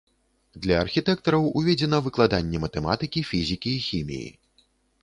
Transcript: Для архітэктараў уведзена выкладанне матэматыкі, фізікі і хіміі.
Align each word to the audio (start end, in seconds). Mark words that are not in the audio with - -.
Для 0.63 0.79
архітэктараў 0.85 1.45
уведзена 1.61 1.97
выкладанне 2.09 2.57
матэматыкі, 2.65 3.25
фізікі 3.33 3.71
і 3.79 3.89
хіміі. 3.91 4.29